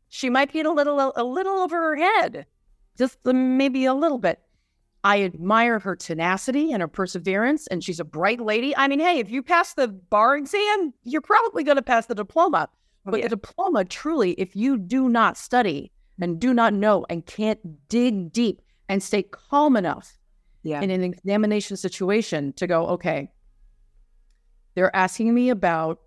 she 0.09 0.29
might 0.29 0.51
be 0.51 0.61
a 0.61 0.71
little, 0.71 1.13
a 1.15 1.23
little 1.23 1.59
over 1.59 1.77
her 1.77 1.95
head, 1.95 2.45
just 2.97 3.17
maybe 3.23 3.85
a 3.85 3.93
little 3.93 4.17
bit. 4.17 4.39
I 5.03 5.21
admire 5.21 5.79
her 5.79 5.95
tenacity 5.95 6.73
and 6.73 6.81
her 6.81 6.87
perseverance, 6.87 7.67
and 7.67 7.81
she's 7.81 8.01
a 8.01 8.03
bright 8.03 8.41
lady. 8.41 8.75
I 8.75 8.89
mean, 8.89 8.99
hey, 8.99 9.19
if 9.19 9.29
you 9.29 9.41
pass 9.41 9.75
the 9.75 9.87
bar 9.87 10.35
exam, 10.35 10.93
you're 11.03 11.21
probably 11.21 11.63
going 11.63 11.77
to 11.77 11.81
pass 11.81 12.07
the 12.07 12.15
diploma. 12.15 12.67
Oh, 13.05 13.11
but 13.11 13.19
yeah. 13.19 13.27
the 13.27 13.29
diploma, 13.29 13.85
truly, 13.85 14.31
if 14.33 14.57
you 14.57 14.77
do 14.77 15.07
not 15.07 15.37
study 15.37 15.91
and 16.19 16.39
do 16.39 16.53
not 16.53 16.73
know 16.73 17.05
and 17.09 17.25
can't 17.25 17.87
dig 17.87 18.33
deep 18.33 18.61
and 18.89 19.01
stay 19.01 19.23
calm 19.23 19.77
enough 19.77 20.18
yeah. 20.63 20.81
in 20.81 20.89
an 20.91 21.03
examination 21.03 21.77
situation 21.77 22.53
to 22.53 22.67
go, 22.67 22.87
okay, 22.87 23.31
they're 24.75 24.95
asking 24.95 25.33
me 25.33 25.49
about 25.49 25.99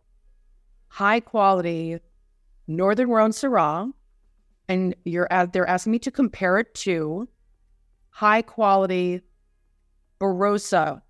high 0.88 1.20
quality 1.20 1.98
Northern 2.66 3.10
Rhone 3.10 3.30
Syrah, 3.30 3.92
and 4.68 4.94
you're 5.04 5.28
they're 5.52 5.68
asking 5.68 5.92
me 5.92 5.98
to 6.00 6.10
compare 6.10 6.58
it 6.58 6.74
to 6.76 7.28
high 8.10 8.42
quality 8.42 9.22
Barossa 10.20 11.02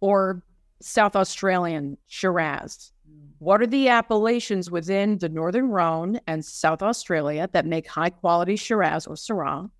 or 0.00 0.42
South 0.80 1.16
Australian 1.16 1.98
Shiraz? 2.06 2.92
What 3.38 3.60
are 3.60 3.66
the 3.66 3.88
appellations 3.88 4.70
within 4.70 5.18
the 5.18 5.28
Northern 5.28 5.68
Rhone 5.68 6.18
and 6.26 6.44
South 6.44 6.82
Australia 6.82 7.48
that 7.52 7.66
make 7.66 7.86
high 7.86 8.10
quality 8.10 8.56
Shiraz 8.56 9.06
or 9.06 9.16
Syrah? 9.16 9.70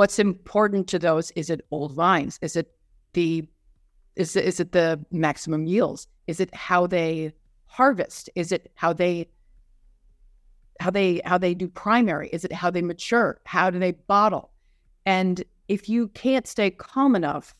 What's 0.00 0.18
important 0.18 0.88
to 0.88 0.98
those? 0.98 1.30
Is 1.32 1.50
it 1.50 1.60
old 1.70 1.92
vines? 1.92 2.38
Is 2.40 2.56
it 2.56 2.72
the 3.12 3.46
is 4.16 4.34
is 4.34 4.58
it 4.58 4.72
the 4.72 5.04
maximum 5.10 5.66
yields? 5.66 6.08
Is 6.26 6.40
it 6.40 6.54
how 6.54 6.86
they 6.86 7.34
harvest? 7.66 8.30
Is 8.34 8.50
it 8.50 8.72
how 8.76 8.94
they 8.94 9.28
how 10.80 10.88
they 10.88 11.20
how 11.26 11.36
they 11.36 11.52
do 11.52 11.68
primary? 11.68 12.30
Is 12.30 12.46
it 12.46 12.52
how 12.54 12.70
they 12.70 12.80
mature? 12.80 13.42
How 13.44 13.68
do 13.68 13.78
they 13.78 13.92
bottle? 13.92 14.52
And 15.04 15.44
if 15.68 15.86
you 15.86 16.08
can't 16.08 16.46
stay 16.46 16.70
calm 16.70 17.14
enough 17.14 17.54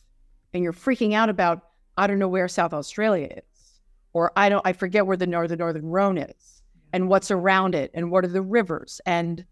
and 0.51 0.63
you're 0.63 0.73
freaking 0.73 1.13
out 1.13 1.29
about, 1.29 1.69
I 1.95 2.07
don't 2.07 2.17
know 2.17 2.27
where 2.27 2.47
South 2.47 2.73
Australia 2.73 3.27
is, 3.37 3.81
or 4.13 4.31
I 4.35 4.49
don't, 4.49 4.65
I 4.65 4.73
forget 4.73 5.05
where 5.05 5.15
the 5.15 5.27
Northern 5.27 5.59
Northern 5.59 5.85
Rhone 5.85 6.17
is, 6.17 6.63
and 6.91 7.07
what's 7.07 7.29
around 7.29 7.75
it, 7.75 7.91
and 7.93 8.09
what 8.09 8.25
are 8.25 8.29
the 8.29 8.41
rivers, 8.41 8.99
and 9.05 9.45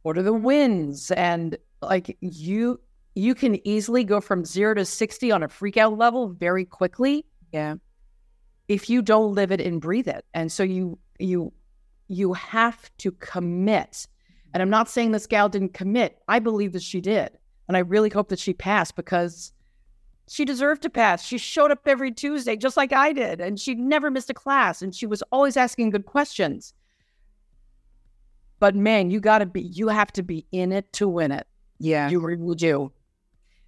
what 0.00 0.16
are 0.16 0.22
the 0.22 0.32
winds, 0.32 1.10
and 1.10 1.58
like 1.82 2.16
you, 2.20 2.80
you 3.14 3.34
can 3.34 3.66
easily 3.66 4.04
go 4.04 4.20
from 4.20 4.44
zero 4.44 4.74
to 4.74 4.84
60 4.84 5.30
on 5.32 5.42
a 5.42 5.48
freak 5.48 5.76
out 5.76 5.96
level 5.96 6.28
very 6.28 6.64
quickly. 6.64 7.26
Yeah. 7.52 7.76
If 8.68 8.88
you 8.88 9.02
don't 9.02 9.34
live 9.34 9.50
it 9.50 9.60
and 9.60 9.80
breathe 9.80 10.08
it. 10.08 10.24
And 10.32 10.50
so 10.50 10.62
you, 10.62 10.98
you, 11.18 11.52
you 12.08 12.32
have 12.34 12.90
to 12.98 13.12
commit. 13.12 14.06
And 14.52 14.62
I'm 14.62 14.70
not 14.70 14.88
saying 14.88 15.12
this 15.12 15.26
gal 15.26 15.48
didn't 15.48 15.74
commit. 15.74 16.18
I 16.28 16.38
believe 16.38 16.72
that 16.72 16.82
she 16.82 17.00
did. 17.00 17.30
And 17.68 17.76
I 17.76 17.80
really 17.80 18.10
hope 18.10 18.28
that 18.28 18.38
she 18.38 18.52
passed 18.52 18.96
because 18.96 19.52
she 20.30 20.44
deserved 20.44 20.82
to 20.82 20.90
pass. 20.90 21.24
She 21.24 21.38
showed 21.38 21.72
up 21.72 21.80
every 21.86 22.12
Tuesday 22.12 22.56
just 22.56 22.76
like 22.76 22.92
I 22.92 23.12
did, 23.12 23.40
and 23.40 23.58
she 23.58 23.74
never 23.74 24.12
missed 24.12 24.30
a 24.30 24.34
class, 24.34 24.80
and 24.80 24.94
she 24.94 25.04
was 25.04 25.22
always 25.32 25.56
asking 25.56 25.90
good 25.90 26.06
questions. 26.06 26.72
But 28.60 28.76
man, 28.76 29.10
you 29.10 29.18
got 29.18 29.38
to 29.38 29.46
be, 29.46 29.62
you 29.62 29.88
have 29.88 30.12
to 30.12 30.22
be 30.22 30.46
in 30.52 30.70
it 30.70 30.92
to 30.94 31.08
win 31.08 31.32
it. 31.32 31.48
Yeah. 31.80 32.08
You 32.08 32.20
really 32.20 32.54
do. 32.54 32.92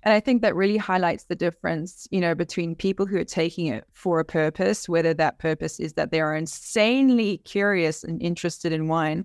And 0.04 0.12
I 0.12 0.20
think 0.20 0.42
that 0.42 0.56
really 0.56 0.76
highlights 0.76 1.24
the 1.24 1.36
difference, 1.36 2.08
you 2.10 2.20
know, 2.20 2.34
between 2.34 2.74
people 2.74 3.06
who 3.06 3.18
are 3.18 3.24
taking 3.24 3.66
it 3.66 3.84
for 3.92 4.18
a 4.18 4.24
purpose, 4.24 4.88
whether 4.88 5.14
that 5.14 5.38
purpose 5.38 5.78
is 5.78 5.92
that 5.94 6.10
they 6.10 6.20
are 6.20 6.34
insanely 6.34 7.38
curious 7.38 8.02
and 8.02 8.20
interested 8.20 8.72
in 8.72 8.88
wine, 8.88 9.24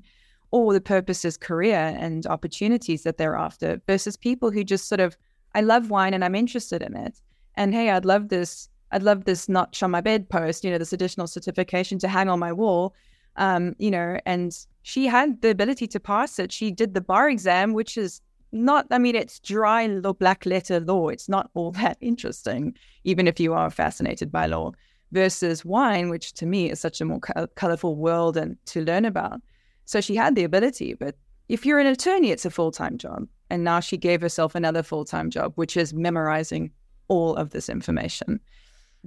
or 0.52 0.74
the 0.74 0.82
purpose 0.82 1.26
is 1.26 1.36
career 1.36 1.96
and 2.00 2.26
opportunities 2.28 3.04
that 3.04 3.18
they're 3.18 3.36
after 3.36 3.82
versus 3.88 4.16
people 4.16 4.52
who 4.52 4.64
just 4.64 4.88
sort 4.88 5.02
of 5.02 5.18
I 5.56 5.62
love 5.62 5.90
wine 5.90 6.14
and 6.14 6.24
I'm 6.24 6.36
interested 6.36 6.84
in 6.84 6.96
it. 6.96 7.20
And 7.56 7.74
hey, 7.74 7.90
I'd 7.90 8.06
love 8.06 8.30
this 8.30 8.70
I'd 8.92 9.04
love 9.04 9.26
this 9.26 9.50
notch 9.50 9.82
on 9.84 9.92
my 9.92 10.02
bedpost, 10.02 10.64
you 10.64 10.70
know, 10.72 10.78
this 10.78 10.94
additional 10.94 11.28
certification 11.28 11.98
to 12.00 12.08
hang 12.08 12.30
on 12.30 12.40
my 12.40 12.54
wall. 12.54 12.94
Um, 13.36 13.76
you 13.80 13.92
know, 13.92 14.20
and 14.26 14.58
she 14.84 15.08
had 15.08 15.42
the 15.42 15.50
ability 15.50 15.88
to 15.88 16.00
pass 16.00 16.40
it. 16.40 16.52
She 16.52 16.72
did 16.72 16.94
the 16.94 17.02
bar 17.02 17.30
exam, 17.30 17.74
which 17.74 17.98
is 17.98 18.22
not, 18.52 18.88
I 18.92 18.98
mean, 18.98 19.16
it's 19.16 19.40
dry 19.40 19.88
law, 19.88 20.14
black 20.14 20.46
letter 20.46 20.80
law. 20.80 21.10
It's 21.10 21.30
not 21.30 21.50
all 21.54 21.72
that 21.84 21.98
interesting, 22.02 22.76
even 23.04 23.28
if 23.28 23.40
you 23.40 23.54
are 23.54 23.70
fascinated 23.70 24.32
by 24.32 24.48
law, 24.48 24.72
versus 25.12 25.64
wine, 25.64 26.10
which 26.10 26.34
to 26.34 26.46
me 26.46 26.70
is 26.70 26.80
such 26.80 27.02
a 27.02 27.06
more 27.06 27.20
co- 27.20 27.48
colorful 27.56 27.96
world 27.96 28.38
and 28.38 28.58
to 28.68 28.84
learn 28.84 29.06
about. 29.06 29.42
So 29.86 30.02
she 30.02 30.16
had 30.16 30.36
the 30.36 30.44
ability, 30.44 30.96
but 30.96 31.16
if 31.48 31.66
you're 31.66 31.80
an 31.80 31.88
attorney, 31.88 32.32
it's 32.32 32.46
a 32.46 32.52
full 32.52 32.72
time 32.72 32.98
job. 32.98 33.28
And 33.50 33.64
now 33.64 33.80
she 33.80 33.96
gave 33.96 34.20
herself 34.20 34.56
another 34.56 34.84
full 34.84 35.06
time 35.06 35.30
job, 35.30 35.54
which 35.56 35.78
is 35.78 35.94
memorizing 35.94 36.72
all 37.08 37.36
of 37.36 37.52
this 37.52 37.70
information. 37.70 38.40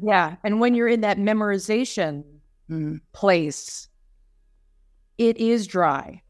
Yeah. 0.02 0.36
And 0.42 0.60
when 0.60 0.74
you're 0.74 0.88
in 0.88 1.02
that 1.02 1.18
memorization 1.18 2.24
mm. 2.70 3.00
place, 3.12 3.88
it 5.18 5.36
is 5.36 5.66
dry 5.66 6.22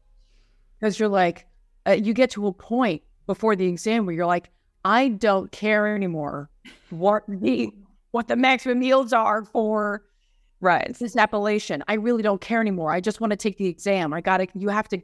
because 0.79 0.99
you're 0.99 1.07
like, 1.07 1.47
uh, 1.87 1.91
you 1.91 2.13
get 2.13 2.31
to 2.31 2.47
a 2.47 2.53
point 2.53 3.01
before 3.27 3.55
the 3.55 3.65
exam 3.65 4.05
where 4.05 4.15
you're 4.15 4.25
like, 4.25 4.49
I 4.83 5.09
don't 5.09 5.51
care 5.51 5.93
anymore 5.95 6.49
what 6.89 7.23
the 7.27 7.71
what 8.11 8.27
the 8.27 8.35
maximum 8.35 8.81
yields 8.81 9.13
are 9.13 9.45
for 9.45 10.03
Right. 10.61 10.95
This 10.99 11.17
appellation. 11.17 11.83
I 11.87 11.95
really 11.95 12.21
don't 12.21 12.39
care 12.39 12.61
anymore. 12.61 12.91
I 12.91 13.01
just 13.01 13.19
want 13.19 13.31
to 13.31 13.37
take 13.37 13.57
the 13.57 13.65
exam. 13.65 14.13
I 14.13 14.21
got 14.21 14.37
to, 14.37 14.47
you 14.53 14.69
have 14.69 14.87
to 14.89 15.01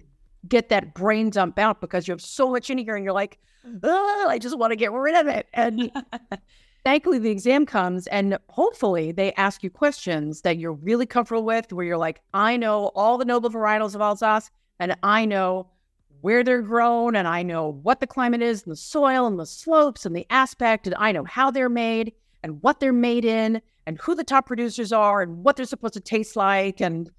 get 0.48 0.70
that 0.70 0.94
brain 0.94 1.32
dump 1.32 1.58
out 1.58 1.82
because 1.82 2.08
you 2.08 2.12
have 2.12 2.22
so 2.22 2.52
much 2.52 2.70
in 2.70 2.78
here 2.78 2.96
and 2.96 3.04
you're 3.04 3.14
like, 3.14 3.40
I 3.84 4.38
just 4.40 4.58
want 4.58 4.72
to 4.72 4.76
get 4.76 4.92
rid 4.92 5.16
of 5.16 5.28
it. 5.28 5.48
And 5.54 5.92
thankfully, 6.86 7.18
the 7.18 7.32
exam 7.32 7.66
comes 7.66 8.06
and 8.08 8.38
hopefully 8.50 9.12
they 9.12 9.34
ask 9.34 9.64
you 9.64 9.72
questions 9.72 10.42
that 10.42 10.60
you're 10.60 10.74
really 10.74 11.08
comfortable 11.08 11.44
with, 11.44 11.74
where 11.74 11.86
you're 11.86 11.98
like, 11.98 12.22
I 12.36 12.56
know 12.56 12.92
all 12.96 13.18
the 13.18 13.26
noble 13.26 13.50
varietals 13.50 13.96
of 13.96 14.02
Alsace 14.02 14.52
and 14.80 14.96
I 15.02 15.26
know 15.26 15.72
where 16.22 16.44
they're 16.44 16.62
grown 16.62 17.16
and 17.16 17.28
I 17.28 17.44
know 17.44 17.80
what 17.84 18.00
the 18.00 18.08
climate 18.08 18.42
is 18.42 18.64
and 18.64 18.72
the 18.72 18.78
soil 18.78 19.28
and 19.28 19.40
the 19.40 19.46
slopes 19.46 20.06
and 20.06 20.16
the 20.16 20.26
aspect 20.30 20.88
and 20.88 20.96
I 20.98 21.12
know 21.12 21.24
how 21.24 21.52
they're 21.52 21.70
made 21.70 22.14
and 22.44 22.62
what 22.62 22.80
they're 22.80 22.94
made 22.94 23.26
in 23.26 23.62
and 23.86 24.00
who 24.02 24.16
the 24.16 24.24
top 24.24 24.46
producers 24.46 24.92
are 24.92 25.22
and 25.22 25.44
what 25.44 25.56
they're 25.56 25.66
supposed 25.66 25.94
to 25.94 26.00
taste 26.00 26.36
like 26.36 26.82
and 26.82 27.10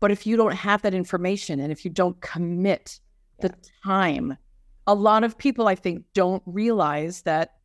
but 0.00 0.10
if 0.10 0.26
you 0.26 0.36
don't 0.36 0.54
have 0.54 0.82
that 0.82 0.94
information 0.94 1.60
and 1.60 1.70
if 1.70 1.84
you 1.84 1.90
don't 1.90 2.20
commit 2.20 3.00
yeah. 3.38 3.48
the 3.48 3.56
time 3.84 4.36
a 4.86 4.94
lot 4.94 5.24
of 5.24 5.38
people 5.38 5.68
i 5.68 5.74
think 5.74 6.04
don't 6.14 6.42
realize 6.46 7.22
that 7.22 7.56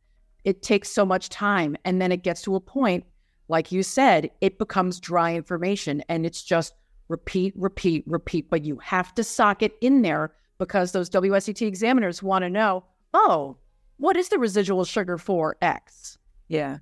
it 0.44 0.62
takes 0.62 0.90
so 0.90 1.04
much 1.04 1.28
time 1.28 1.76
and 1.84 2.00
then 2.00 2.12
it 2.12 2.22
gets 2.22 2.42
to 2.42 2.54
a 2.54 2.60
point 2.60 3.04
like 3.48 3.72
you 3.72 3.82
said 3.82 4.30
it 4.40 4.58
becomes 4.58 5.00
dry 5.00 5.34
information 5.34 6.02
and 6.08 6.26
it's 6.26 6.42
just 6.42 6.74
repeat 7.08 7.54
repeat 7.56 8.04
repeat 8.06 8.50
but 8.50 8.64
you 8.64 8.76
have 8.78 9.14
to 9.14 9.22
sock 9.22 9.62
it 9.62 9.74
in 9.80 10.02
there 10.02 10.32
because 10.58 10.92
those 10.92 11.10
WSET 11.10 11.66
examiners 11.66 12.22
want 12.22 12.42
to 12.42 12.50
know 12.50 12.84
oh 13.14 13.56
what 13.98 14.16
is 14.16 14.28
the 14.28 14.38
residual 14.38 14.84
sugar 14.84 15.16
for 15.18 15.56
x 15.62 16.18
yeah. 16.48 16.78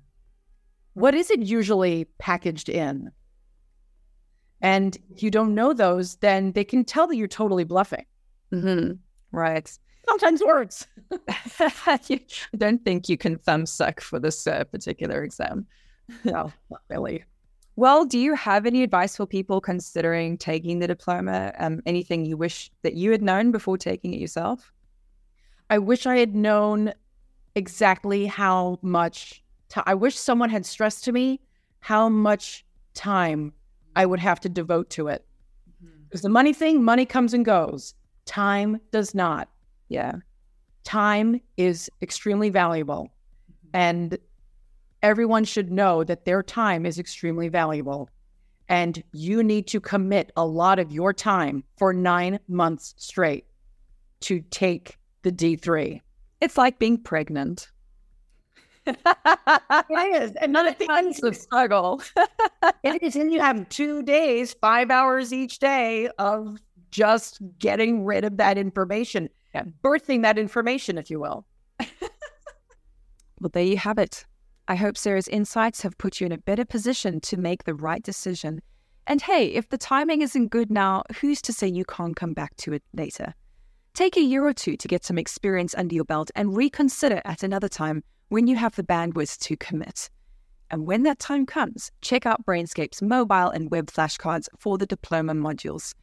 What 0.93 1.13
is 1.13 1.29
it 1.29 1.41
usually 1.41 2.05
packaged 2.19 2.69
in? 2.69 3.11
And 4.61 4.97
if 5.13 5.21
you 5.21 5.29
don't 5.29 5.53
know 5.53 5.73
those, 5.73 6.15
then 6.17 6.53
they 6.53 6.63
can 6.63 6.85
tell 6.85 7.07
that 7.07 7.15
you're 7.15 7.27
totally 7.27 7.63
bluffing. 7.63 8.05
Mm-hmm. 8.53 8.93
Right. 9.31 9.79
Sometimes 10.07 10.41
works. 10.43 10.87
I 11.59 11.99
don't 12.57 12.83
think 12.85 13.09
you 13.09 13.17
can 13.17 13.37
thumb 13.37 13.65
suck 13.65 14.01
for 14.01 14.19
this 14.19 14.47
uh, 14.47 14.63
particular 14.65 15.23
exam. 15.23 15.65
No, 16.23 16.53
not 16.69 16.81
really. 16.89 17.23
Well, 17.77 18.05
do 18.05 18.17
you 18.17 18.35
have 18.35 18.65
any 18.65 18.83
advice 18.83 19.17
for 19.17 19.25
people 19.25 19.59
considering 19.59 20.37
taking 20.37 20.79
the 20.79 20.87
diploma? 20.87 21.53
Um, 21.59 21.81
anything 21.85 22.25
you 22.25 22.37
wish 22.37 22.71
that 22.83 22.93
you 22.93 23.11
had 23.11 23.21
known 23.21 23.51
before 23.51 23.77
taking 23.77 24.13
it 24.13 24.19
yourself? 24.19 24.71
I 25.69 25.79
wish 25.79 26.05
I 26.05 26.17
had 26.17 26.35
known 26.35 26.93
exactly 27.55 28.25
how 28.25 28.79
much 28.81 29.41
I 29.85 29.93
wish 29.93 30.17
someone 30.17 30.49
had 30.49 30.65
stressed 30.65 31.03
to 31.05 31.11
me 31.11 31.41
how 31.79 32.07
much 32.09 32.65
time 32.93 33.53
I 33.95 34.05
would 34.05 34.19
have 34.19 34.39
to 34.41 34.49
devote 34.49 34.89
to 34.91 35.07
it. 35.07 35.25
Because 36.07 36.21
the 36.21 36.29
money 36.29 36.53
thing, 36.53 36.83
money 36.83 37.05
comes 37.05 37.33
and 37.33 37.43
goes. 37.43 37.93
Time 38.25 38.79
does 38.91 39.13
not. 39.13 39.49
Yeah. 39.89 40.13
Time 40.83 41.41
is 41.57 41.89
extremely 42.01 42.49
valuable. 42.49 43.11
And 43.73 44.17
everyone 45.05 45.45
should 45.45 45.71
know 45.71 46.03
that 46.03 46.25
their 46.25 46.41
time 46.41 46.83
is 46.83 46.97
extremely 46.97 47.47
valuable. 47.47 48.09
And 48.67 49.03
you 49.13 49.43
need 49.43 49.67
to 49.67 49.79
commit 49.79 50.31
a 50.35 50.43
lot 50.43 50.79
of 50.79 50.91
your 50.91 51.13
time 51.13 51.63
for 51.77 51.93
nine 51.93 52.39
months 52.47 52.95
straight 52.97 53.45
to 54.21 54.41
take 54.49 54.97
the 55.21 55.31
D3. 55.31 56.01
It's 56.41 56.57
like 56.57 56.79
being 56.79 56.97
pregnant. 56.97 57.69
it 58.87 58.97
is. 60.23 60.31
And 60.37 60.53
none 60.53 60.67
of 60.67 60.77
Tons 60.79 61.23
of 61.23 61.35
struggle. 61.35 62.01
it 62.83 63.03
is. 63.03 63.15
And 63.15 63.31
you 63.31 63.39
have 63.39 63.69
two 63.69 64.01
days, 64.01 64.55
five 64.59 64.89
hours 64.89 65.31
each 65.31 65.59
day 65.59 66.09
of 66.17 66.57
just 66.89 67.39
getting 67.59 68.05
rid 68.05 68.23
of 68.23 68.37
that 68.37 68.57
information, 68.57 69.29
birthing 69.83 70.23
that 70.23 70.39
information, 70.39 70.97
if 70.97 71.11
you 71.11 71.19
will. 71.19 71.45
Well, 73.41 73.49
there 73.53 73.63
you 73.63 73.77
have 73.77 73.97
it. 73.97 74.25
I 74.67 74.75
hope 74.75 74.97
Sarah's 74.97 75.27
insights 75.27 75.83
have 75.83 75.97
put 75.99 76.19
you 76.19 76.25
in 76.25 76.31
a 76.31 76.39
better 76.39 76.65
position 76.65 77.21
to 77.21 77.37
make 77.37 77.63
the 77.63 77.75
right 77.75 78.01
decision. 78.01 78.61
And 79.05 79.21
hey, 79.21 79.49
if 79.49 79.69
the 79.69 79.77
timing 79.77 80.21
isn't 80.23 80.47
good 80.47 80.71
now, 80.71 81.03
who's 81.19 81.39
to 81.43 81.53
say 81.53 81.67
you 81.67 81.85
can't 81.85 82.15
come 82.15 82.33
back 82.33 82.55
to 82.57 82.73
it 82.73 82.81
later? 82.91 83.35
Take 83.93 84.17
a 84.17 84.21
year 84.21 84.43
or 84.43 84.53
two 84.53 84.75
to 84.75 84.87
get 84.87 85.05
some 85.05 85.19
experience 85.19 85.75
under 85.77 85.93
your 85.93 86.03
belt 86.03 86.31
and 86.35 86.57
reconsider 86.57 87.21
at 87.25 87.43
another 87.43 87.69
time 87.69 88.03
when 88.29 88.47
you 88.47 88.55
have 88.55 88.75
the 88.75 88.83
bandwidth 88.83 89.37
to 89.39 89.55
commit. 89.55 90.09
And 90.71 90.87
when 90.87 91.03
that 91.03 91.19
time 91.19 91.45
comes, 91.45 91.91
check 92.01 92.25
out 92.25 92.43
Brainscape's 92.43 93.03
mobile 93.03 93.51
and 93.51 93.69
web 93.69 93.91
flashcards 93.91 94.47
for 94.57 94.79
the 94.79 94.87
diploma 94.87 95.35
modules. 95.35 95.93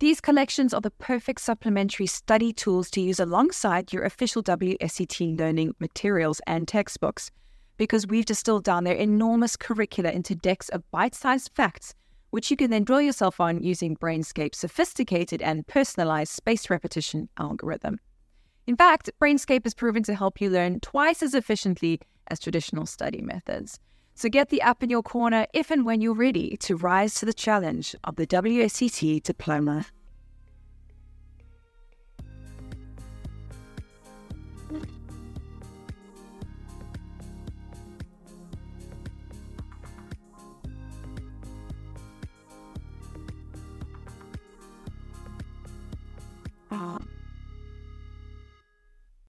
These 0.00 0.20
collections 0.20 0.74
are 0.74 0.80
the 0.80 0.90
perfect 0.90 1.40
supplementary 1.42 2.06
study 2.06 2.52
tools 2.52 2.90
to 2.90 3.00
use 3.00 3.20
alongside 3.20 3.92
your 3.92 4.02
official 4.02 4.42
WSET 4.42 5.38
learning 5.38 5.74
materials 5.78 6.40
and 6.48 6.66
textbooks, 6.66 7.30
because 7.80 8.06
we've 8.06 8.26
distilled 8.26 8.62
down 8.62 8.84
their 8.84 8.94
enormous 8.94 9.56
curricula 9.56 10.10
into 10.10 10.34
decks 10.34 10.68
of 10.68 10.82
bite 10.90 11.14
sized 11.14 11.50
facts, 11.54 11.94
which 12.28 12.50
you 12.50 12.56
can 12.56 12.70
then 12.70 12.84
draw 12.84 12.98
yourself 12.98 13.40
on 13.40 13.62
using 13.62 13.96
Brainscape's 13.96 14.58
sophisticated 14.58 15.40
and 15.40 15.66
personalized 15.66 16.30
space 16.30 16.68
repetition 16.68 17.30
algorithm. 17.38 17.98
In 18.66 18.76
fact, 18.76 19.08
Brainscape 19.18 19.64
has 19.64 19.72
proven 19.72 20.02
to 20.02 20.14
help 20.14 20.42
you 20.42 20.50
learn 20.50 20.80
twice 20.80 21.22
as 21.22 21.34
efficiently 21.34 22.02
as 22.26 22.38
traditional 22.38 22.84
study 22.84 23.22
methods. 23.22 23.80
So 24.14 24.28
get 24.28 24.50
the 24.50 24.60
app 24.60 24.82
in 24.82 24.90
your 24.90 25.02
corner 25.02 25.46
if 25.54 25.70
and 25.70 25.86
when 25.86 26.02
you're 26.02 26.12
ready 26.12 26.58
to 26.58 26.76
rise 26.76 27.14
to 27.14 27.24
the 27.24 27.32
challenge 27.32 27.96
of 28.04 28.16
the 28.16 28.26
WSET 28.26 29.22
diploma. 29.22 29.86